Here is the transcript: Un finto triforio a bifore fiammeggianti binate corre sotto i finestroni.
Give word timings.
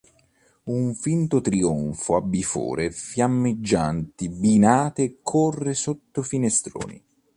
Un 0.75 0.95
finto 0.99 1.41
triforio 1.47 2.15
a 2.15 2.21
bifore 2.21 2.89
fiammeggianti 2.89 4.29
binate 4.29 5.19
corre 5.21 5.75
sotto 5.75 6.21
i 6.21 6.23
finestroni. 6.23 7.03